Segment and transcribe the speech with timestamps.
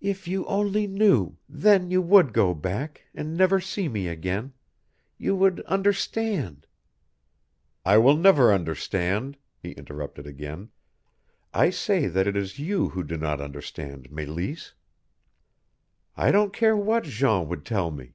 [0.00, 4.52] "If you only knew then you would go back, and never see me again.
[5.16, 6.64] You would understand"
[7.84, 10.68] "I will never understand," He interrupted again.
[11.52, 14.74] "I say that it is you who do not understand, Meleese!
[16.16, 18.14] I don't care what Jean would tell me.